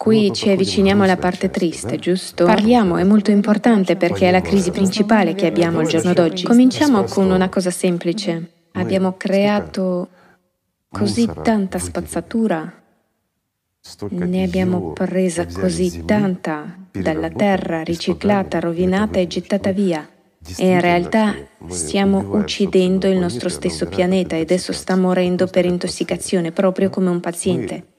Qui 0.00 0.32
ci 0.32 0.48
avviciniamo 0.48 1.02
alla 1.02 1.18
parte 1.18 1.50
triste, 1.50 1.98
giusto? 1.98 2.46
Parliamo, 2.46 2.96
è 2.96 3.04
molto 3.04 3.30
importante 3.30 3.96
perché 3.96 4.28
è 4.28 4.30
la 4.30 4.40
crisi 4.40 4.70
principale 4.70 5.34
che 5.34 5.46
abbiamo 5.46 5.80
al 5.80 5.88
giorno 5.88 6.14
d'oggi. 6.14 6.44
Cominciamo 6.44 7.02
con 7.02 7.30
una 7.30 7.50
cosa 7.50 7.70
semplice. 7.70 8.50
Abbiamo 8.72 9.18
creato 9.18 10.08
così 10.88 11.28
tanta 11.42 11.78
spazzatura, 11.78 12.82
ne 14.08 14.42
abbiamo 14.42 14.94
presa 14.94 15.44
così 15.44 16.02
tanta 16.06 16.78
dalla 16.92 17.28
terra, 17.28 17.82
riciclata, 17.82 18.58
rovinata 18.58 19.18
e 19.18 19.26
gettata 19.26 19.70
via. 19.70 20.08
E 20.56 20.66
in 20.66 20.80
realtà 20.80 21.34
stiamo 21.68 22.36
uccidendo 22.36 23.06
il 23.06 23.18
nostro 23.18 23.50
stesso 23.50 23.86
pianeta 23.86 24.36
ed 24.36 24.50
esso 24.50 24.72
sta 24.72 24.96
morendo 24.96 25.46
per 25.46 25.66
intossicazione, 25.66 26.50
proprio 26.50 26.88
come 26.88 27.10
un 27.10 27.20
paziente. 27.20 27.94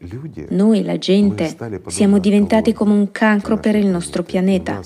Noi, 0.49 0.83
la 0.83 0.97
gente, 0.97 1.55
siamo 1.87 2.17
diventati 2.17 2.73
come 2.73 2.93
un 2.93 3.11
cancro 3.11 3.59
per 3.59 3.75
il 3.75 3.85
nostro 3.85 4.23
pianeta 4.23 4.81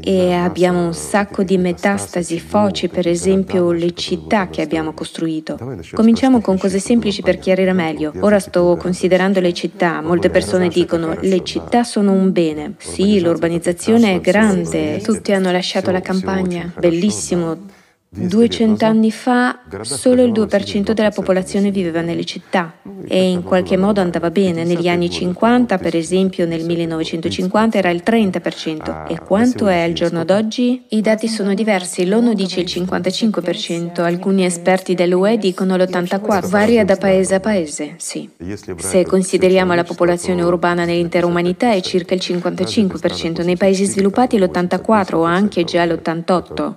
e 0.00 0.32
abbiamo 0.32 0.86
un 0.86 0.94
sacco 0.94 1.42
di 1.42 1.58
metastasi, 1.58 2.38
foci, 2.38 2.88
per 2.88 3.08
esempio 3.08 3.72
le 3.72 3.92
città 3.94 4.48
che 4.48 4.62
abbiamo 4.62 4.92
costruito. 4.92 5.58
Cominciamo 5.92 6.40
con 6.40 6.56
cose 6.56 6.78
semplici 6.78 7.20
per 7.20 7.38
chiarire 7.38 7.72
meglio. 7.72 8.12
Ora 8.20 8.38
sto 8.38 8.76
considerando 8.78 9.40
le 9.40 9.52
città. 9.52 10.00
Molte 10.00 10.30
persone 10.30 10.68
dicono 10.68 11.16
le 11.20 11.42
città 11.42 11.82
sono 11.82 12.12
un 12.12 12.30
bene. 12.30 12.74
Sì, 12.78 13.20
l'urbanizzazione 13.20 14.14
è 14.14 14.20
grande. 14.20 15.00
Tutti 15.00 15.32
hanno 15.32 15.50
lasciato 15.50 15.90
la 15.90 16.00
campagna. 16.00 16.72
Bellissimo 16.78 17.80
200 18.14 18.84
anni 18.84 19.10
fa 19.10 19.60
solo 19.80 20.22
il 20.22 20.32
2% 20.32 20.92
della 20.92 21.10
popolazione 21.10 21.70
viveva 21.70 22.02
nelle 22.02 22.26
città 22.26 22.74
e 23.08 23.30
in 23.30 23.42
qualche 23.42 23.78
modo 23.78 24.02
andava 24.02 24.30
bene. 24.30 24.64
Negli 24.64 24.86
anni 24.86 25.08
50, 25.08 25.78
per 25.78 25.96
esempio 25.96 26.44
nel 26.46 26.62
1950, 26.62 27.78
era 27.78 27.88
il 27.88 28.02
30%. 28.04 29.06
E 29.08 29.18
quanto 29.18 29.66
è 29.66 29.80
al 29.80 29.94
giorno 29.94 30.26
d'oggi? 30.26 30.84
I 30.88 31.00
dati 31.00 31.26
sono 31.26 31.54
diversi. 31.54 32.06
L'ONU 32.06 32.34
dice 32.34 32.60
il 32.60 32.66
55%, 32.66 34.02
alcuni 34.02 34.44
esperti 34.44 34.94
dell'UE 34.94 35.38
dicono 35.38 35.76
l'84%. 35.76 36.50
Varia 36.50 36.84
da 36.84 36.96
paese 36.96 37.36
a 37.36 37.40
paese, 37.40 37.94
sì. 37.96 38.28
Se 38.76 39.06
consideriamo 39.06 39.72
la 39.72 39.84
popolazione 39.84 40.42
urbana 40.42 40.84
nell'intera 40.84 41.26
umanità 41.26 41.72
è 41.72 41.80
circa 41.80 42.12
il 42.12 42.20
55%, 42.22 43.42
nei 43.42 43.56
paesi 43.56 43.86
sviluppati 43.86 44.38
l'84% 44.38 45.14
o 45.14 45.22
anche 45.22 45.64
già 45.64 45.86
l'88%. 45.86 46.72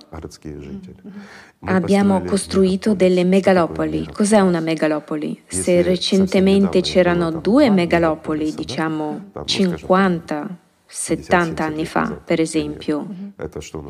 Abbiamo 1.66 2.22
costruito 2.22 2.94
delle 2.94 3.24
megalopoli. 3.24 4.08
Cos'è 4.12 4.40
una 4.40 4.60
megalopoli? 4.60 5.42
Se 5.46 5.82
recentemente 5.82 6.80
c'erano 6.80 7.30
due 7.30 7.70
megalopoli, 7.70 8.54
diciamo 8.54 9.32
50, 9.44 10.58
70 10.88 11.64
anni 11.64 11.84
fa, 11.84 12.20
per 12.24 12.40
esempio, 12.40 13.06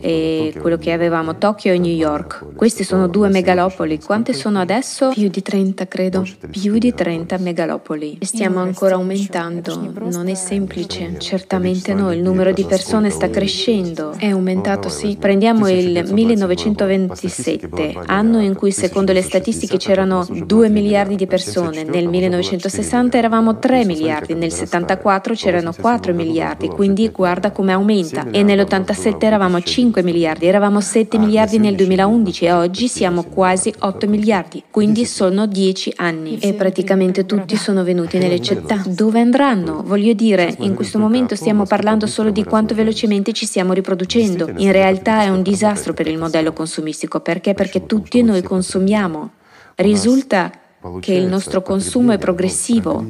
e 0.00 0.55
quello 0.58 0.78
che 0.78 0.92
avevamo 0.92 1.36
Tokyo 1.36 1.72
e 1.72 1.78
New 1.78 1.92
York. 1.92 2.55
Queste 2.55 2.84
sono 2.84 3.06
due 3.06 3.28
megalopoli. 3.28 4.00
Quante 4.00 4.33
sono 4.33 4.61
adesso? 4.61 5.11
Più 5.11 5.28
di 5.28 5.42
30, 5.42 5.86
credo. 5.88 6.25
Più 6.50 6.78
di 6.78 6.94
30 6.94 7.36
megalopoli. 7.38 8.16
E 8.19 8.25
stiamo 8.25 8.61
ancora 8.61 8.94
aumentando. 8.94 9.92
Non 10.11 10.28
è 10.28 10.34
semplice. 10.34 11.16
Certamente 11.19 11.92
no, 11.92 12.12
il 12.12 12.22
numero 12.22 12.53
di 12.53 12.64
persone 12.64 13.10
sta 13.10 13.28
crescendo. 13.28 14.12
È 14.16 14.28
aumentato, 14.28 14.88
sì. 14.88 15.16
Prendiamo 15.20 15.69
il 15.69 16.10
1927, 16.10 17.94
anno 18.06 18.41
in 18.41 18.55
cui 18.55 18.72
secondo 18.72 19.12
le 19.12 19.22
statistiche 19.22 19.77
c'erano 19.77 20.27
2 20.28 20.69
miliardi 20.70 21.16
di 21.16 21.27
persone. 21.27 21.84
Nel 21.84 22.08
1960 22.08 23.19
eravamo 23.19 23.58
3 23.58 23.84
miliardi, 23.84 24.34
nel 24.34 24.53
74 24.53 25.34
c'erano 25.34 25.75
4 25.78 26.14
miliardi, 26.14 26.69
quindi 26.86 27.10
guarda 27.10 27.50
come 27.50 27.72
aumenta. 27.72 28.30
E 28.30 28.44
nell'87 28.44 29.16
eravamo 29.24 29.60
5 29.60 30.04
miliardi, 30.04 30.46
eravamo 30.46 30.80
7 30.80 31.18
miliardi 31.18 31.58
nel 31.58 31.74
2011 31.74 32.44
e 32.44 32.52
oggi 32.52 32.86
siamo 32.86 33.24
quasi 33.24 33.74
8 33.76 34.06
miliardi, 34.06 34.62
quindi 34.70 35.04
sono 35.04 35.46
10 35.46 35.94
anni. 35.96 36.38
E 36.38 36.54
praticamente 36.54 37.26
tutti 37.26 37.56
sono 37.56 37.82
venuti 37.82 38.19
nelle 38.19 38.41
città. 38.41 38.80
Dove 38.86 39.19
andranno? 39.19 39.82
Voglio 39.84 40.12
dire, 40.12 40.54
in 40.60 40.75
questo 40.75 41.00
momento 41.00 41.34
stiamo 41.34 41.64
parlando 41.64 42.06
solo 42.06 42.30
di 42.30 42.44
quanto 42.44 42.75
velocemente 42.75 43.32
ci 43.32 43.46
stiamo 43.46 43.72
riproducendo. 43.72 44.48
In 44.58 44.70
realtà 44.70 45.22
è 45.22 45.28
un 45.28 45.42
disastro 45.42 45.92
per 45.92 46.06
il 46.06 46.19
modello 46.19 46.52
consumistico. 46.52 47.19
Perché? 47.19 47.54
Perché 47.54 47.86
tutti 47.86 48.22
noi 48.22 48.42
consumiamo. 48.42 49.30
Risulta 49.75 50.52
che 51.00 51.14
il 51.14 51.26
nostro 51.26 51.62
consumo 51.62 52.12
è 52.12 52.19
progressivo 52.19 53.04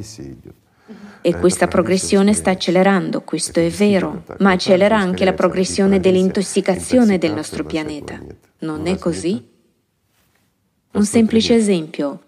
e 1.27 1.37
questa 1.37 1.67
progressione 1.67 2.31
sta 2.31 2.51
accelerando, 2.51 3.19
questo 3.19 3.59
è 3.59 3.69
vero, 3.69 4.23
ma 4.37 4.51
accelera 4.51 4.97
anche 4.97 5.25
la 5.25 5.33
progressione 5.33 5.99
dell'intossicazione 5.99 7.17
del 7.17 7.33
nostro 7.33 7.65
pianeta. 7.65 8.17
Non 8.59 8.87
è 8.87 8.97
così? 8.97 9.45
Un 10.93 11.03
semplice 11.03 11.53
esempio. 11.53 12.21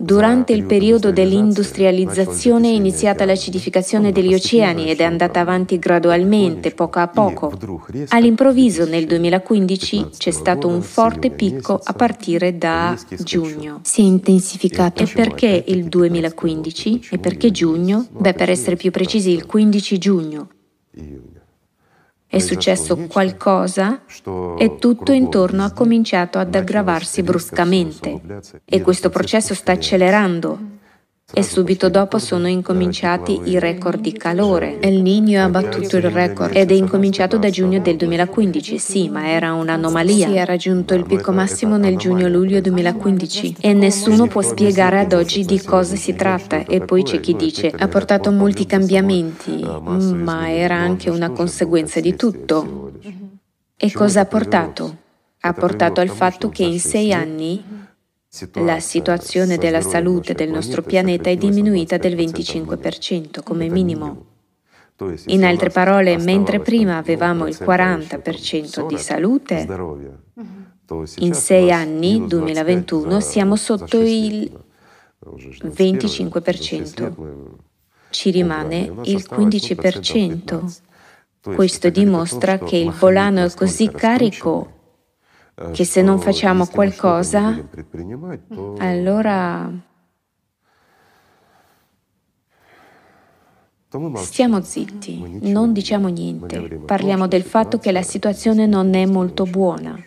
Durante 0.00 0.52
il 0.52 0.64
periodo 0.64 1.10
dell'industrializzazione 1.10 2.68
è 2.68 2.72
iniziata 2.72 3.24
l'acidificazione 3.24 4.12
degli 4.12 4.32
oceani 4.32 4.88
ed 4.88 5.00
è 5.00 5.04
andata 5.04 5.40
avanti 5.40 5.76
gradualmente, 5.78 6.70
poco 6.70 7.00
a 7.00 7.08
poco. 7.08 7.52
All'improvviso 8.08 8.84
nel 8.84 9.06
2015 9.06 10.10
c'è 10.16 10.30
stato 10.30 10.68
un 10.68 10.82
forte 10.82 11.30
picco 11.30 11.80
a 11.82 11.92
partire 11.94 12.56
da 12.56 12.96
giugno. 13.18 13.80
Si 13.82 14.00
è 14.00 14.04
intensificato. 14.04 15.02
E 15.02 15.06
perché 15.06 15.64
il 15.66 15.86
2015? 15.86 17.08
E 17.10 17.18
perché 17.18 17.50
giugno? 17.50 18.06
Beh, 18.10 18.34
per 18.34 18.50
essere 18.50 18.76
più 18.76 18.92
precisi, 18.92 19.30
il 19.30 19.46
15 19.46 19.98
giugno. 19.98 20.48
È 22.30 22.38
successo 22.40 22.96
qualcosa 23.08 24.02
e 24.58 24.76
tutto 24.78 25.12
intorno 25.12 25.64
ha 25.64 25.72
cominciato 25.72 26.38
ad 26.38 26.54
aggravarsi 26.54 27.22
bruscamente 27.22 28.20
e 28.66 28.82
questo 28.82 29.08
processo 29.08 29.54
sta 29.54 29.72
accelerando 29.72 30.76
e 31.30 31.42
subito 31.42 31.90
dopo 31.90 32.18
sono 32.18 32.48
incominciati 32.48 33.38
i 33.44 33.58
record 33.58 34.00
di 34.00 34.12
calore. 34.12 34.80
El 34.80 35.02
Niño 35.02 35.42
ha 35.42 35.48
battuto 35.50 35.98
il 35.98 36.10
record 36.10 36.56
ed 36.56 36.70
è 36.70 36.74
incominciato 36.74 37.36
da 37.36 37.50
giugno 37.50 37.80
del 37.80 37.96
2015, 37.96 38.78
sì, 38.78 39.08
ma 39.10 39.28
era 39.28 39.52
un'anomalia. 39.52 40.26
Si 40.26 40.34
è 40.34 40.44
raggiunto 40.46 40.94
il 40.94 41.04
picco 41.04 41.32
massimo 41.32 41.76
nel 41.76 41.98
giugno-luglio 41.98 42.62
2015 42.62 43.56
e 43.60 43.74
nessuno 43.74 44.26
può 44.26 44.40
spiegare 44.40 45.00
ad 45.00 45.12
oggi 45.12 45.44
di 45.44 45.62
cosa 45.62 45.96
si 45.96 46.14
tratta. 46.14 46.64
E 46.64 46.80
poi 46.80 47.02
c'è 47.02 47.20
chi 47.20 47.36
dice 47.36 47.72
ha 47.76 47.88
portato 47.88 48.32
molti 48.32 48.64
cambiamenti, 48.64 49.62
ma 49.62 50.50
era 50.50 50.76
anche 50.76 51.10
una 51.10 51.30
conseguenza 51.30 52.00
di 52.00 52.16
tutto. 52.16 52.92
E 53.76 53.92
cosa 53.92 54.20
ha 54.20 54.24
portato? 54.24 54.96
Ha 55.40 55.52
portato 55.52 56.00
al 56.00 56.08
fatto 56.08 56.48
che 56.48 56.64
in 56.64 56.80
sei 56.80 57.12
anni 57.12 57.77
la 58.54 58.78
situazione 58.78 59.56
della 59.56 59.80
salute 59.80 60.34
del 60.34 60.50
nostro 60.50 60.82
pianeta 60.82 61.30
è 61.30 61.36
diminuita 61.36 61.96
del 61.96 62.14
25% 62.14 63.42
come 63.42 63.68
minimo. 63.68 64.26
In 65.26 65.44
altre 65.44 65.70
parole, 65.70 66.18
mentre 66.18 66.60
prima 66.60 66.98
avevamo 66.98 67.46
il 67.46 67.56
40% 67.58 68.86
di 68.86 68.98
salute, 68.98 69.66
in 71.16 71.34
sei 71.34 71.72
anni, 71.72 72.26
2021, 72.26 73.20
siamo 73.20 73.56
sotto 73.56 73.98
il 74.00 74.50
25%. 75.24 77.12
Ci 78.10 78.30
rimane 78.30 78.92
il 79.04 79.26
15%. 79.28 80.76
Questo 81.54 81.88
dimostra 81.88 82.58
che 82.58 82.76
il 82.76 82.90
volano 82.90 83.44
è 83.44 83.50
così 83.54 83.88
carico 83.90 84.77
che 85.72 85.84
se 85.84 86.02
non 86.02 86.20
facciamo 86.20 86.66
qualcosa, 86.66 87.56
allora 88.78 89.70
stiamo 94.16 94.62
zitti, 94.62 95.38
non 95.42 95.72
diciamo 95.72 96.08
niente, 96.08 96.80
parliamo 96.84 97.26
del 97.26 97.42
fatto 97.42 97.78
che 97.78 97.90
la 97.90 98.02
situazione 98.02 98.66
non 98.66 98.94
è 98.94 99.06
molto 99.06 99.44
buona. 99.44 99.98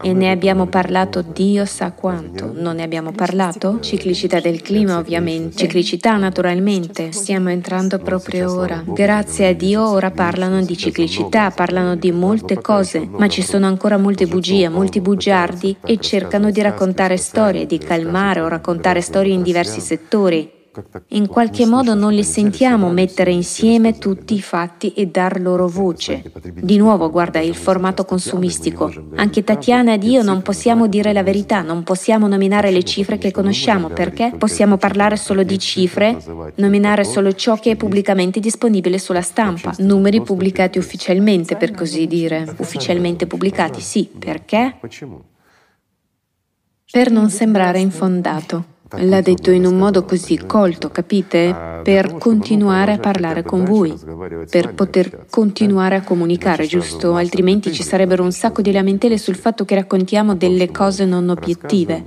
E 0.00 0.12
ne 0.12 0.30
abbiamo 0.30 0.66
parlato 0.66 1.22
Dio 1.22 1.64
sa 1.64 1.90
quanto. 1.90 2.52
Non 2.54 2.76
ne 2.76 2.84
abbiamo 2.84 3.10
parlato? 3.10 3.80
Ciclicità 3.80 4.38
del 4.38 4.62
clima, 4.62 4.96
ovviamente. 4.96 5.56
Ciclicità, 5.56 6.16
naturalmente. 6.16 7.10
Stiamo 7.10 7.48
entrando 7.48 7.98
proprio 7.98 8.54
ora. 8.54 8.84
Grazie 8.86 9.48
a 9.48 9.52
Dio 9.54 9.88
ora 9.88 10.12
parlano 10.12 10.62
di 10.62 10.76
ciclicità, 10.76 11.50
parlano 11.50 11.96
di 11.96 12.12
molte 12.12 12.60
cose, 12.60 13.08
ma 13.10 13.26
ci 13.28 13.42
sono 13.42 13.66
ancora 13.66 13.96
molte 13.96 14.26
bugie, 14.26 14.68
molti 14.68 15.00
bugiardi 15.00 15.78
e 15.84 15.98
cercano 15.98 16.52
di 16.52 16.62
raccontare 16.62 17.16
storie, 17.16 17.66
di 17.66 17.78
calmare 17.78 18.40
o 18.40 18.46
raccontare 18.46 19.00
storie 19.00 19.34
in 19.34 19.42
diversi 19.42 19.80
settori 19.80 20.57
In 21.08 21.26
qualche 21.26 21.66
modo 21.66 21.94
non 21.94 22.12
li 22.12 22.22
sentiamo 22.22 22.90
mettere 22.90 23.32
insieme 23.32 23.98
tutti 23.98 24.34
i 24.34 24.40
fatti 24.40 24.92
e 24.92 25.06
dar 25.06 25.40
loro 25.40 25.66
voce. 25.66 26.30
Di 26.54 26.76
nuovo, 26.76 27.10
guarda 27.10 27.40
il 27.40 27.54
formato 27.54 28.04
consumistico. 28.04 28.92
Anche 29.16 29.44
Tatiana 29.44 29.94
ed 29.94 30.04
io 30.04 30.22
non 30.22 30.42
possiamo 30.42 30.86
dire 30.86 31.12
la 31.12 31.22
verità, 31.22 31.62
non 31.62 31.82
possiamo 31.82 32.28
nominare 32.28 32.70
le 32.70 32.84
cifre 32.84 33.18
che 33.18 33.30
conosciamo 33.30 33.88
perché 33.88 34.32
possiamo 34.36 34.76
parlare 34.76 35.16
solo 35.16 35.42
di 35.42 35.58
cifre, 35.58 36.16
nominare 36.56 37.04
solo 37.04 37.32
ciò 37.32 37.56
che 37.56 37.72
è 37.72 37.76
pubblicamente 37.76 38.38
disponibile 38.40 38.98
sulla 38.98 39.22
stampa, 39.22 39.74
numeri 39.78 40.20
pubblicati 40.22 40.78
ufficialmente 40.78 41.56
per 41.56 41.72
così 41.72 42.06
dire. 42.06 42.54
Ufficialmente 42.58 43.26
pubblicati, 43.26 43.80
sì, 43.80 44.08
perché? 44.18 44.76
Per 46.90 47.10
non 47.10 47.28
sembrare 47.28 47.80
infondato. 47.80 48.76
L'ha 48.96 49.20
detto 49.20 49.50
in 49.50 49.66
un 49.66 49.76
modo 49.76 50.04
così 50.04 50.38
colto, 50.46 50.88
capite? 50.88 51.80
Per 51.82 52.16
continuare 52.16 52.92
a 52.92 52.98
parlare 52.98 53.42
con 53.42 53.64
voi, 53.64 53.94
per 54.48 54.72
poter 54.72 55.26
continuare 55.28 55.96
a 55.96 56.02
comunicare, 56.02 56.66
giusto? 56.66 57.14
Altrimenti 57.14 57.72
ci 57.72 57.82
sarebbero 57.82 58.22
un 58.22 58.32
sacco 58.32 58.62
di 58.62 58.72
lamentele 58.72 59.18
sul 59.18 59.36
fatto 59.36 59.66
che 59.66 59.74
raccontiamo 59.74 60.34
delle 60.34 60.70
cose 60.70 61.04
non 61.04 61.28
obiettive. 61.28 62.02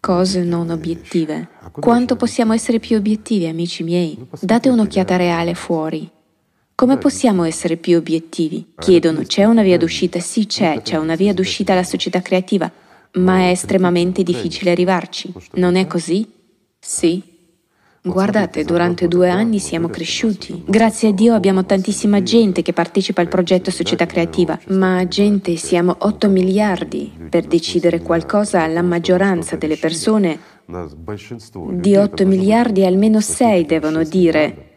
Cose 0.00 0.42
non 0.42 0.70
obiettive. 0.70 1.48
Quanto 1.70 2.16
possiamo 2.16 2.52
essere 2.52 2.80
più 2.80 2.96
obiettivi, 2.96 3.46
amici 3.46 3.84
miei? 3.84 4.26
Date 4.40 4.68
un'occhiata 4.68 5.16
reale 5.16 5.54
fuori. 5.54 6.10
Come 6.74 6.98
possiamo 6.98 7.44
essere 7.44 7.76
più 7.76 7.96
obiettivi? 7.96 8.72
Chiedono, 8.76 9.22
c'è 9.22 9.44
una 9.44 9.62
via 9.62 9.78
d'uscita? 9.78 10.18
Sì, 10.18 10.46
c'è, 10.46 10.82
c'è 10.82 10.96
una 10.96 11.14
via 11.14 11.32
d'uscita 11.32 11.72
alla 11.72 11.84
società 11.84 12.20
creativa 12.20 12.70
ma 13.16 13.40
è 13.40 13.50
estremamente 13.50 14.22
difficile 14.22 14.70
arrivarci. 14.70 15.32
Non 15.54 15.76
è 15.76 15.86
così? 15.86 16.28
Sì. 16.78 17.34
Guardate, 18.02 18.64
durante 18.64 19.08
due 19.08 19.28
anni 19.28 19.58
siamo 19.58 19.88
cresciuti. 19.88 20.62
Grazie 20.64 21.08
a 21.08 21.12
Dio 21.12 21.34
abbiamo 21.34 21.64
tantissima 21.64 22.22
gente 22.22 22.62
che 22.62 22.72
partecipa 22.72 23.20
al 23.20 23.26
progetto 23.26 23.72
Società 23.72 24.06
Creativa, 24.06 24.56
ma 24.68 25.08
gente 25.08 25.56
siamo 25.56 25.96
8 25.98 26.28
miliardi. 26.28 27.12
Per 27.28 27.46
decidere 27.46 28.02
qualcosa 28.02 28.64
la 28.68 28.82
maggioranza 28.82 29.56
delle 29.56 29.76
persone 29.76 30.38
di 31.70 31.96
8 31.96 32.26
miliardi 32.26 32.84
almeno 32.84 33.20
6 33.20 33.66
devono 33.66 34.04
dire 34.04 34.74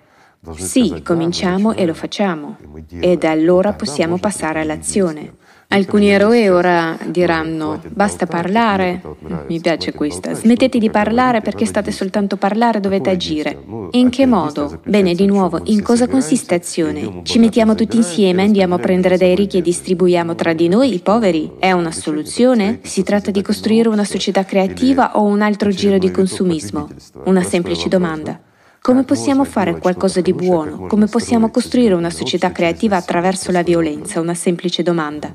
sì, 0.56 1.02
cominciamo 1.04 1.74
e 1.74 1.86
lo 1.86 1.94
facciamo. 1.94 2.58
E 3.00 3.18
da 3.18 3.30
allora 3.30 3.74
possiamo 3.74 4.18
passare 4.18 4.62
all'azione. 4.62 5.36
Alcuni 5.72 6.10
eroi 6.10 6.48
ora 6.48 6.98
diranno 7.06 7.80
basta 7.90 8.26
parlare, 8.26 9.04
mi 9.48 9.60
piace 9.60 9.94
questa, 9.94 10.34
smettete 10.34 10.80
di 10.80 10.90
parlare 10.90 11.42
perché 11.42 11.68
state 11.68 11.92
soltanto 11.92 12.38
parlare, 12.38 12.80
dovete 12.80 13.12
agire. 13.12 13.56
In 13.92 14.10
che 14.10 14.26
modo? 14.26 14.82
Bene, 14.84 15.14
di 15.14 15.28
nuovo, 15.28 15.62
in 15.66 15.84
cosa 15.84 16.08
consiste 16.08 16.56
azione? 16.56 17.22
Ci 17.22 17.38
mettiamo 17.38 17.76
tutti 17.76 17.98
insieme, 17.98 18.42
andiamo 18.42 18.76
a 18.76 18.80
prendere 18.80 19.16
dai 19.16 19.36
ricchi 19.36 19.60
e 19.60 19.62
distribuiamo 19.62 20.34
tra 20.34 20.54
di 20.54 20.68
noi 20.70 20.96
i 20.96 21.02
poveri? 21.02 21.52
È 21.60 21.72
una 21.72 21.92
soluzione? 21.92 22.80
Si 22.82 23.04
tratta 23.04 23.30
di 23.30 23.44
costruire 23.44 23.90
una 23.90 24.06
società 24.06 24.44
creativa 24.46 25.20
o 25.20 25.24
un 25.24 25.44
altro 25.44 25.70
giro 25.70 26.00
di 26.00 26.10
consumismo? 26.10 26.90
Una 27.26 27.44
semplice 27.44 27.90
domanda. 27.90 28.42
Come 28.82 29.04
possiamo 29.04 29.44
fare 29.44 29.78
qualcosa 29.78 30.20
di 30.20 30.34
buono? 30.34 30.88
Come 30.88 31.06
possiamo 31.06 31.52
costruire 31.52 31.94
una 31.94 32.10
società 32.10 32.52
creativa 32.52 32.98
attraverso 32.98 33.52
la 33.52 33.62
violenza? 33.62 34.20
Una 34.20 34.34
semplice 34.34 34.82
domanda. 34.82 35.32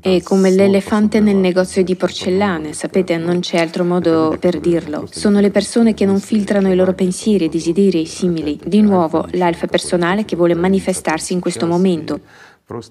È 0.00 0.20
come 0.22 0.50
l'elefante 0.50 1.18
nel 1.18 1.36
negozio 1.36 1.82
di 1.82 1.96
porcellane, 1.96 2.74
sapete, 2.74 3.16
non 3.16 3.40
c'è 3.40 3.58
altro 3.58 3.84
modo 3.84 4.36
per 4.38 4.60
dirlo. 4.60 5.08
Sono 5.10 5.40
le 5.40 5.50
persone 5.50 5.94
che 5.94 6.04
non 6.04 6.20
filtrano 6.20 6.70
i 6.70 6.76
loro 6.76 6.92
pensieri, 6.92 7.48
desideri 7.48 8.04
simili. 8.04 8.60
Di 8.62 8.82
nuovo, 8.82 9.26
l'alfa 9.32 9.66
personale 9.66 10.26
che 10.26 10.36
vuole 10.36 10.54
manifestarsi 10.54 11.32
in 11.32 11.40
questo 11.40 11.66
momento. 11.66 12.20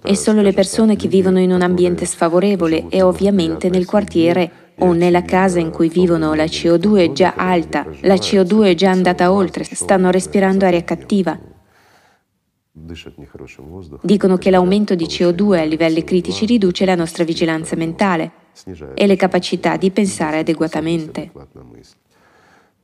E 0.04 0.16
solo 0.16 0.42
le 0.42 0.54
persone 0.54 0.96
che 0.96 1.08
vivono 1.08 1.40
in 1.40 1.52
un 1.52 1.62
ambiente 1.62 2.04
sfavorevole 2.06 2.88
e 2.90 3.04
ovviamente 3.04 3.70
nel 3.70 3.86
quartiere 3.86 4.74
o 4.80 4.92
nella 4.94 5.22
casa 5.22 5.60
in 5.60 5.70
cui 5.70 5.90
vivono 5.90 6.34
la 6.34 6.46
CO2 6.46 6.98
è 6.98 7.12
già 7.12 7.36
alta, 7.38 7.86
la 8.02 8.16
CO2 8.16 8.64
è 8.64 8.74
già 8.74 8.90
andata 8.90 9.32
oltre, 9.32 9.64
stanno 9.64 10.10
respirando 10.10 10.66
aria 10.66 10.84
cattiva. 10.84 11.40
Dicono 14.02 14.38
che 14.38 14.50
l'aumento 14.50 14.96
di 14.96 15.06
CO2 15.06 15.60
a 15.60 15.64
livelli 15.64 16.04
critici 16.04 16.46
riduce 16.46 16.86
la 16.86 16.96
nostra 16.96 17.24
vigilanza 17.24 17.76
mentale 17.76 18.32
e 18.94 19.08
le 19.08 19.16
capacità 19.16 19.78
di 19.78 19.92
pensare 19.92 20.40
adeguatamente. 20.40 21.32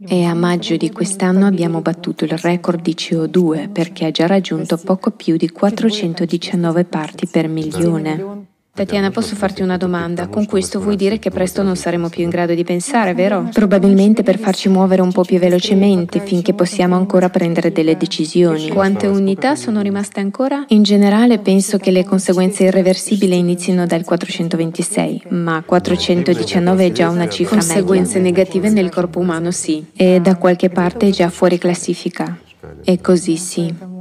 E 0.05 0.23
a 0.25 0.33
maggio 0.33 0.75
di 0.75 0.91
quest'anno 0.91 1.45
abbiamo 1.45 1.81
battuto 1.81 2.25
il 2.25 2.37
record 2.37 2.81
di 2.81 2.93
CO2 2.93 3.71
perché 3.71 4.05
ha 4.05 4.11
già 4.11 4.27
raggiunto 4.27 4.77
poco 4.77 5.11
più 5.11 5.37
di 5.37 5.49
419 5.49 6.83
parti 6.85 7.27
per 7.27 7.47
milione. 7.47 8.51
Tatiana, 8.75 9.11
posso 9.11 9.35
farti 9.35 9.61
una 9.61 9.77
domanda? 9.77 10.25
Con 10.25 10.47
questo 10.47 10.79
vuoi 10.79 10.95
dire 10.95 11.19
che 11.19 11.29
presto 11.29 11.61
non 11.61 11.75
saremo 11.75 12.09
più 12.09 12.23
in 12.23 12.29
grado 12.29 12.55
di 12.55 12.63
pensare, 12.63 13.13
vero? 13.13 13.47
Probabilmente 13.53 14.23
per 14.23 14.39
farci 14.39 14.67
muovere 14.67 15.03
un 15.03 15.11
po' 15.11 15.23
più 15.23 15.37
velocemente 15.37 16.19
finché 16.21 16.55
possiamo 16.55 16.95
ancora 16.95 17.29
prendere 17.29 17.71
delle 17.71 17.95
decisioni. 17.95 18.69
Quante 18.69 19.05
unità 19.05 19.55
sono 19.55 19.81
rimaste 19.81 20.21
ancora? 20.21 20.65
In 20.69 20.81
generale 20.81 21.37
penso 21.37 21.77
che 21.77 21.91
le 21.91 22.03
conseguenze 22.03 22.63
irreversibili 22.63 23.37
inizino 23.37 23.85
dal 23.85 24.03
426, 24.03 25.25
ma 25.29 25.61
419 25.63 26.87
è 26.87 26.91
già 26.91 27.09
una 27.09 27.29
cifra 27.29 27.57
Conseguenze 27.57 28.19
media. 28.19 28.31
negative 28.31 28.69
nel 28.69 28.89
corpo 28.89 29.19
umano, 29.19 29.51
sì. 29.51 29.85
E 29.93 30.19
da 30.19 30.35
qualche 30.35 30.69
parte 30.69 31.09
è 31.09 31.11
già 31.11 31.29
fuori 31.29 31.59
classifica. 31.59 32.39
E 32.83 32.99
così 32.99 33.37
sì. 33.37 33.92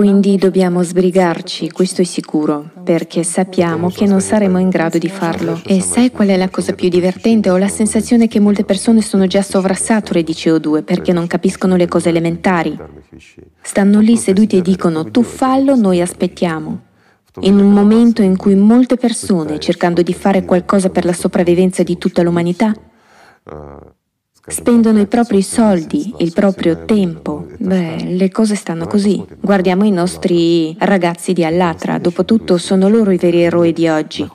Quindi 0.00 0.38
dobbiamo 0.38 0.82
sbrigarci, 0.82 1.70
questo 1.72 2.00
è 2.00 2.04
sicuro, 2.04 2.70
perché 2.82 3.22
sappiamo 3.22 3.90
che 3.90 4.06
non 4.06 4.22
saremo 4.22 4.58
in 4.58 4.70
grado 4.70 4.96
di 4.96 5.10
farlo. 5.10 5.60
E 5.62 5.82
sai 5.82 6.10
qual 6.10 6.28
è 6.28 6.38
la 6.38 6.48
cosa 6.48 6.72
più 6.72 6.88
divertente? 6.88 7.50
Ho 7.50 7.58
la 7.58 7.68
sensazione 7.68 8.26
che 8.26 8.40
molte 8.40 8.64
persone 8.64 9.02
sono 9.02 9.26
già 9.26 9.42
sovrassature 9.42 10.22
di 10.22 10.32
CO2 10.32 10.84
perché 10.84 11.12
non 11.12 11.26
capiscono 11.26 11.76
le 11.76 11.86
cose 11.86 12.08
elementari. 12.08 12.78
Stanno 13.60 14.00
lì 14.00 14.16
seduti 14.16 14.56
e 14.56 14.62
dicono 14.62 15.10
tu 15.10 15.22
fallo, 15.22 15.74
noi 15.74 16.00
aspettiamo. 16.00 16.80
In 17.40 17.58
un 17.58 17.70
momento 17.70 18.22
in 18.22 18.38
cui 18.38 18.54
molte 18.54 18.96
persone, 18.96 19.58
cercando 19.58 20.00
di 20.00 20.14
fare 20.14 20.46
qualcosa 20.46 20.88
per 20.88 21.04
la 21.04 21.12
sopravvivenza 21.12 21.82
di 21.82 21.98
tutta 21.98 22.22
l'umanità, 22.22 22.72
spendono 24.50 25.00
i 25.00 25.06
propri 25.06 25.42
soldi, 25.42 26.14
il 26.18 26.32
proprio 26.32 26.84
tempo. 26.84 27.46
Beh, 27.58 28.04
le 28.04 28.30
cose 28.30 28.54
stanno 28.54 28.86
così. 28.86 29.24
Guardiamo 29.40 29.84
i 29.84 29.90
nostri 29.90 30.76
ragazzi 30.78 31.32
di 31.32 31.44
Allatra, 31.44 31.98
dopotutto 31.98 32.58
sono 32.58 32.88
loro 32.88 33.10
i 33.10 33.16
veri 33.16 33.42
eroi 33.42 33.72
di 33.72 33.88
oggi. 33.88 34.28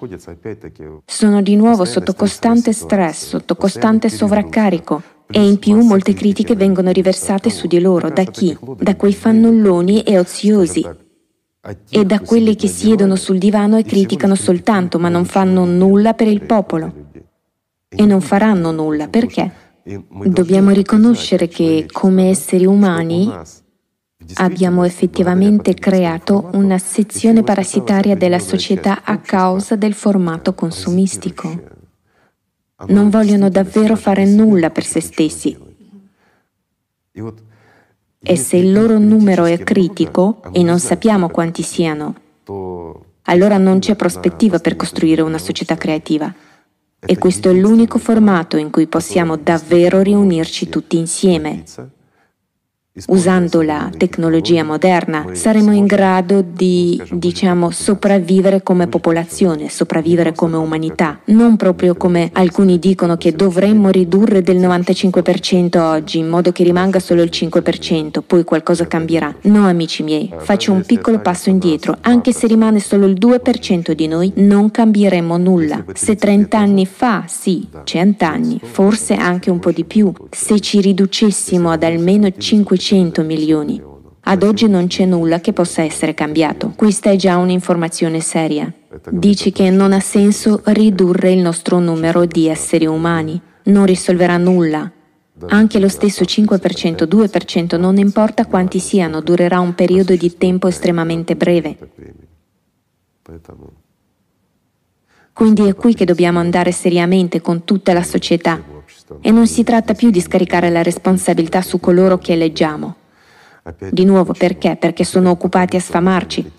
Sono 1.06 1.42
di 1.42 1.56
nuovo 1.56 1.86
sotto 1.86 2.14
costante 2.14 2.74
stress, 2.74 3.28
sotto 3.28 3.56
costante 3.56 4.10
sovraccarico. 4.10 5.02
E 5.28 5.46
in 5.46 5.58
più 5.58 5.82
molte 5.82 6.14
critiche 6.14 6.56
vengono 6.56 6.92
riversate 6.92 7.50
su 7.50 7.68
di 7.68 7.80
loro. 7.80 8.10
Da 8.10 8.24
chi? 8.24 8.56
Da 8.80 8.96
quei 8.96 9.13
fannulloni 9.13 10.04
e 10.04 10.20
oziosi. 10.20 10.86
E 11.89 12.06
da 12.06 12.20
quelli 12.20 12.56
che 12.56 12.68
siedono 12.68 13.16
sul 13.16 13.39
divano 13.39 13.78
e 13.78 13.84
criticano 13.84 14.36
soltanto, 14.36 15.00
ma 15.00 15.10
non 15.10 15.25
fanno 15.25 15.66
nulla 15.66 16.13
per 16.13 16.28
il 16.28 16.46
popolo. 16.46 16.94
E 17.89 18.06
non 18.06 18.22
faranno 18.22 18.72
nulla. 18.72 19.08
Perché? 19.08 19.51
Dobbiamo 19.88 20.72
riconoscere 20.72 21.48
che 21.48 21.86
come 21.92 22.30
esseri 22.30 22.65
umani 22.65 23.32
abbiamo 24.36 24.84
effettivamente 24.84 25.75
creato 25.75 26.50
una 26.54 26.80
sezione 26.80 27.44
parassitaria 27.44 28.15
della 28.15 28.39
società 28.39 29.04
a 29.04 29.20
causa 29.20 29.75
del 29.75 29.94
formato 29.94 30.56
consumistico. 30.56 31.74
Non 32.88 33.12
vogliono 33.12 33.50
davvero 33.50 33.96
fare 33.96 34.25
nulla 34.25 34.72
per 34.72 34.84
se 34.86 35.01
stessi. 35.01 35.56
E 38.24 38.36
se 38.36 38.58
il 38.58 38.72
loro 38.72 38.98
numero 38.98 39.46
è 39.46 39.60
critico, 39.60 40.42
e 40.51 40.63
non 40.63 40.80
sappiamo 40.80 41.30
quanti 41.30 41.62
siano, 41.62 42.15
allora 43.22 43.58
non 43.60 43.77
c'è 43.77 43.96
prospettiva 43.96 44.58
per 44.58 44.75
costruire 44.75 45.22
una 45.22 45.38
società 45.38 45.75
creativa. 45.75 46.34
E 47.00 47.18
questo 47.18 47.50
è 47.50 47.54
l'unico 47.54 48.00
formato 48.00 48.58
in 48.58 48.72
cui 48.72 48.88
possiamo 48.88 49.36
davvero 49.36 50.02
riunirci 50.02 50.70
tutti 50.70 50.98
insieme. 50.98 51.64
Usando 53.08 53.62
la 53.62 53.90
tecnologia 53.96 54.64
moderna, 54.64 55.25
saremo 55.34 55.74
in 55.74 55.86
grado 55.86 56.42
di, 56.42 57.02
diciamo, 57.12 57.70
sopravvivere 57.70 58.64
come 58.64 58.88
popolazione, 58.88 59.70
sopravvivere 59.70 60.34
come 60.34 60.56
umanità, 60.56 61.20
non 61.25 61.58
proprio 61.58 61.96
come 61.96 62.30
alcuni 62.32 62.80
dicono 62.80 63.18
che 63.18 63.34
dovremmo 63.34 63.90
ridurre 63.90 64.42
del 64.42 64.58
95% 64.58 65.78
oggi, 65.78 66.20
in 66.20 66.30
modo 66.30 66.54
che 66.54 66.64
rimanga 66.64 67.00
solo 67.00 67.22
il 67.22 67.32
5%, 67.34 68.22
poi 68.25 68.46
qualcosa 68.46 68.88
cambierà. 68.88 69.36
No, 69.42 69.68
amici 69.68 70.02
miei, 70.02 70.32
faccio 70.38 70.72
un 70.72 70.84
piccolo 70.86 71.20
passo 71.20 71.50
indietro, 71.50 71.98
anche 72.02 72.32
se 72.32 72.48
rimane 72.48 72.80
solo 72.80 73.08
il 73.08 73.18
2% 73.20 73.92
di 73.92 74.08
noi, 74.08 74.32
non 74.36 74.72
cambieremo 74.72 75.36
nulla. 75.36 75.84
Se 75.94 76.16
30 76.16 76.58
anni 76.58 76.86
fa, 76.86 77.25
sì, 77.28 77.68
100 77.84 78.24
anni, 78.24 78.60
forse 78.64 79.16
anche 79.16 79.52
un 79.52 79.60
po' 79.60 79.72
di 79.72 79.84
più, 79.84 80.14
se 80.30 80.62
ci 80.62 80.80
riducessimo 80.80 81.70
ad 81.72 81.84
almeno 81.84 82.30
500 82.32 82.84
100 82.86 83.24
milioni. 83.24 83.82
Ad 84.27 84.44
oggi 84.44 84.68
non 84.68 84.86
c'è 84.86 85.06
nulla 85.06 85.39
che 85.39 85.54
possa 85.54 85.82
essere 85.82 86.13
cambiato. 86.13 86.74
Questa 86.75 87.10
è 87.10 87.15
già 87.15 87.36
un'informazione 87.38 88.20
seria. 88.20 88.72
Dici 89.10 89.51
che 89.51 89.72
non 89.72 89.92
ha 89.92 90.00
senso 90.00 90.62
ridurre 90.65 91.32
il 91.32 91.39
nostro 91.39 91.80
numero 91.80 92.25
di 92.25 92.48
esseri 92.48 92.86
umani. 92.86 93.42
Non 93.63 93.88
risolverà 93.88 94.38
nulla. 94.38 94.92
Anche 95.48 95.80
lo 95.80 95.88
stesso 95.88 96.24
5%, 96.25 97.06
2%, 97.06 97.80
non 97.80 97.98
importa 97.98 98.46
quanti 98.46 98.77
siano, 98.77 99.20
durerà 99.20 99.60
un 99.60 99.74
periodo 99.74 100.15
di 100.15 100.38
tempo 100.38 100.68
estremamente 100.68 101.36
breve. 101.36 101.77
Quindi 105.34 105.68
è 105.68 105.74
qui 105.74 105.96
che 105.96 106.06
dobbiamo 106.06 106.38
andare 106.38 106.72
seriamente 106.72 107.42
con 107.42 107.63
tutta 107.63 107.94
la 107.94 108.04
società 108.04 108.62
e 109.22 109.32
non 109.32 109.48
si 109.48 109.64
tratta 109.64 109.94
più 109.94 110.10
di 110.10 110.20
scaricare 110.20 110.70
la 110.70 110.82
responsabilità 110.82 111.62
su 111.62 111.80
coloro 111.80 112.18
che 112.18 112.34
eleggiamo. 112.34 112.96
Di 113.90 114.06
nuovo 114.06 114.34
perché? 114.34 114.76
Perché 114.76 115.04
sono 115.04 115.32
occupati 115.32 115.76
a 115.76 115.80
sfamarci, 115.80 116.52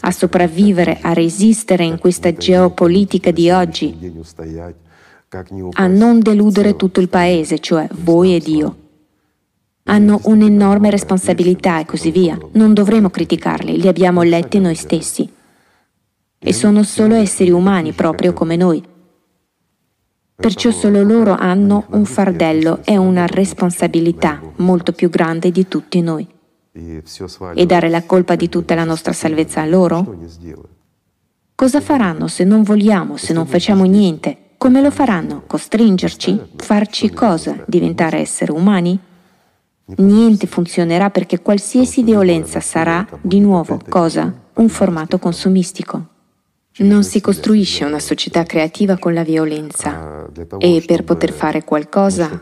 a 0.00 0.10
sopravvivere, 0.10 0.98
a 1.00 1.12
resistere 1.12 1.84
in 1.84 1.98
questa 1.98 2.32
geopolitica 2.32 3.30
di 3.30 3.50
oggi, 3.50 3.96
a 5.72 5.86
non 5.86 6.20
deludere 6.20 6.76
tutto 6.76 7.00
il 7.00 7.08
paese, 7.08 7.58
cioè 7.58 7.88
voi 7.92 8.34
ed 8.34 8.46
io. 8.46 8.76
Hanno 9.84 10.20
un'enorme 10.24 10.90
responsabilità 10.90 11.80
e 11.80 11.86
così 11.86 12.10
via. 12.10 12.38
Non 12.52 12.74
dovremo 12.74 13.08
criticarli, 13.08 13.80
li 13.80 13.88
abbiamo 13.88 14.22
letti 14.22 14.58
noi 14.58 14.74
stessi. 14.74 15.30
E 16.38 16.52
sono 16.52 16.82
solo 16.82 17.14
esseri 17.14 17.50
umani, 17.50 17.92
proprio 17.92 18.34
come 18.34 18.56
noi. 18.56 18.84
Perciò 20.40 20.70
solo 20.70 21.02
loro 21.02 21.34
hanno 21.34 21.86
un 21.90 22.04
fardello 22.04 22.78
e 22.84 22.96
una 22.96 23.26
responsabilità 23.26 24.40
molto 24.58 24.92
più 24.92 25.10
grande 25.10 25.50
di 25.50 25.66
tutti 25.66 26.00
noi. 26.00 26.24
E 27.54 27.66
dare 27.66 27.88
la 27.88 28.04
colpa 28.04 28.36
di 28.36 28.48
tutta 28.48 28.76
la 28.76 28.84
nostra 28.84 29.12
salvezza 29.12 29.62
a 29.62 29.66
loro? 29.66 30.16
Cosa 31.56 31.80
faranno 31.80 32.28
se 32.28 32.44
non 32.44 32.62
vogliamo, 32.62 33.16
se 33.16 33.32
non 33.32 33.48
facciamo 33.48 33.82
niente? 33.82 34.52
Come 34.58 34.80
lo 34.80 34.92
faranno? 34.92 35.42
Costringerci? 35.44 36.40
Farci 36.54 37.10
cosa? 37.10 37.64
Diventare 37.66 38.18
esseri 38.18 38.52
umani? 38.52 38.96
Niente 39.96 40.46
funzionerà 40.46 41.10
perché 41.10 41.42
qualsiasi 41.42 42.04
violenza 42.04 42.60
sarà, 42.60 43.04
di 43.20 43.40
nuovo, 43.40 43.80
cosa? 43.88 44.32
Un 44.54 44.68
formato 44.68 45.18
consumistico. 45.18 46.10
Non 46.78 47.02
si 47.02 47.20
costruisce 47.20 47.84
una 47.84 47.98
società 47.98 48.44
creativa 48.44 48.98
con 48.98 49.12
la 49.12 49.24
violenza. 49.24 50.28
E 50.58 50.82
per 50.86 51.02
poter 51.02 51.32
fare 51.32 51.64
qualcosa 51.64 52.40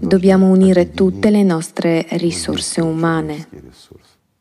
dobbiamo 0.00 0.48
unire 0.48 0.90
tutte 0.90 1.30
le 1.30 1.42
nostre 1.42 2.06
risorse 2.10 2.80
umane. 2.80 3.48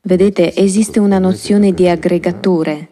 Vedete, 0.02 0.54
esiste 0.56 1.00
una 1.00 1.18
nozione 1.18 1.74
di 1.74 1.88
aggregatore. 1.90 2.90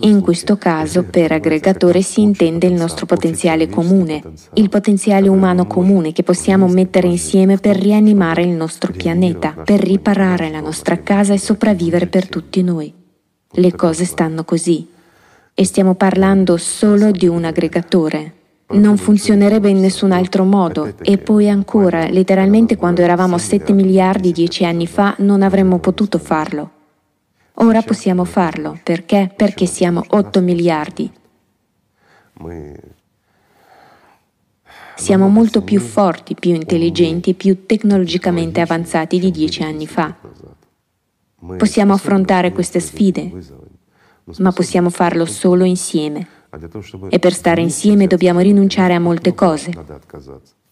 In 0.00 0.20
questo 0.22 0.56
caso 0.56 1.02
per 1.04 1.32
aggregatore 1.32 2.00
si 2.00 2.22
intende 2.22 2.66
il 2.66 2.72
nostro 2.72 3.04
potenziale 3.04 3.68
comune, 3.68 4.22
il 4.54 4.70
potenziale 4.70 5.28
umano 5.28 5.66
comune 5.66 6.12
che 6.12 6.22
possiamo 6.22 6.68
mettere 6.68 7.06
insieme 7.06 7.58
per 7.58 7.76
rianimare 7.76 8.42
il 8.42 8.54
nostro 8.54 8.92
pianeta, 8.92 9.52
per 9.52 9.80
riparare 9.80 10.50
la 10.50 10.60
nostra 10.60 11.00
casa 11.02 11.34
e 11.34 11.38
sopravvivere 11.38 12.06
per 12.06 12.28
tutti 12.28 12.62
noi. 12.62 13.03
Le 13.56 13.72
cose 13.76 14.04
stanno 14.04 14.42
così. 14.42 14.88
E 15.54 15.64
stiamo 15.64 15.94
parlando 15.94 16.56
solo 16.56 17.12
di 17.12 17.28
un 17.28 17.44
aggregatore. 17.44 18.32
Non 18.66 18.96
funzionerebbe 18.96 19.68
in 19.68 19.78
nessun 19.78 20.10
altro 20.10 20.44
modo. 20.44 20.94
E 21.02 21.18
poi 21.18 21.48
ancora, 21.48 22.08
letteralmente 22.08 22.76
quando 22.76 23.02
eravamo 23.02 23.38
7 23.38 23.72
miliardi 23.72 24.32
dieci 24.32 24.64
anni 24.64 24.88
fa 24.88 25.14
non 25.18 25.42
avremmo 25.42 25.78
potuto 25.78 26.18
farlo. 26.18 26.70
Ora 27.58 27.82
possiamo 27.82 28.24
farlo. 28.24 28.76
Perché? 28.82 29.32
Perché 29.34 29.66
siamo 29.66 30.02
8 30.04 30.40
miliardi. 30.40 31.08
Siamo 34.96 35.28
molto 35.28 35.62
più 35.62 35.78
forti, 35.78 36.34
più 36.34 36.54
intelligenti, 36.54 37.34
più 37.34 37.66
tecnologicamente 37.66 38.60
avanzati 38.60 39.20
di 39.20 39.30
dieci 39.30 39.62
anni 39.62 39.86
fa. 39.86 40.16
Possiamo 41.58 41.92
affrontare 41.92 42.52
queste 42.52 42.80
sfide, 42.80 43.30
ma 44.38 44.52
possiamo 44.52 44.90
farlo 44.90 45.26
solo 45.26 45.64
insieme. 45.64 46.26
E 47.08 47.18
per 47.18 47.32
stare 47.32 47.60
insieme 47.60 48.06
dobbiamo 48.06 48.40
rinunciare 48.40 48.94
a 48.94 49.00
molte 49.00 49.34
cose. 49.34 49.72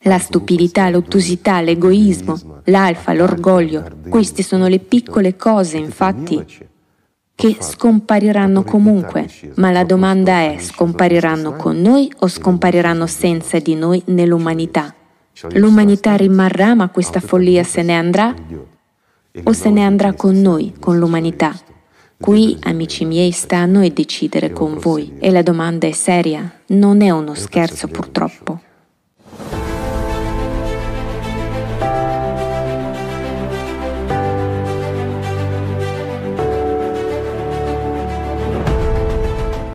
La 0.05 0.19
stupidità, 0.19 0.89
l'ottusità, 0.89 1.61
l'egoismo, 1.61 2.61
l'alfa, 2.65 3.13
l'orgoglio, 3.13 3.85
queste 4.09 4.43
sono 4.43 4.67
le 4.67 4.79
piccole 4.79 5.37
cose, 5.37 5.77
infatti, 5.77 6.45
che 7.35 7.57
scompariranno 7.59 8.63
comunque. 8.63 9.29
Ma 9.57 9.71
la 9.71 9.85
domanda 9.85 10.41
è, 10.41 10.57
scompariranno 10.59 11.55
con 11.57 11.81
noi 11.81 12.11
o 12.21 12.29
scompariranno 12.29 13.07
senza 13.07 13.59
di 13.59 13.75
noi 13.75 14.03
nell'umanità? 14.07 14.95
L'umanità 15.55 16.15
rimarrà 16.15 16.75
ma 16.75 16.89
questa 16.89 17.21
follia 17.21 17.65
se 17.65 17.83
ne 17.83 17.97
andrà? 17.97 18.35
O 19.45 19.53
se 19.53 19.71
ne 19.71 19.85
andrà 19.85 20.13
con 20.13 20.41
noi, 20.41 20.75
con 20.79 20.99
l'umanità. 20.99 21.55
Qui, 22.21 22.57
amici 22.63 23.05
miei, 23.05 23.33
sta 23.33 23.59
a 23.59 23.67
noi 23.67 23.93
decidere 23.93 24.53
con 24.53 24.79
voi 24.79 25.15
e 25.19 25.31
la 25.31 25.43
domanda 25.43 25.87
è 25.87 25.93
seria, 25.93 26.61
non 26.69 27.01
è 27.03 27.11
uno 27.11 27.35
scherzo 27.35 27.89
purtroppo. 27.89 28.61